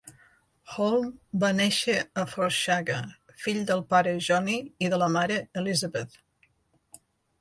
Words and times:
Holm 0.75 1.03
va 1.43 1.51
néixer 1.57 1.97
a 2.23 2.23
Forshaga, 2.31 2.97
fill 3.43 3.61
del 3.73 3.83
pare 3.95 4.15
Johnny 4.29 4.59
i 4.87 4.91
de 4.95 5.01
la 5.05 5.11
mare 5.19 5.41
Elisabeth. 5.63 6.19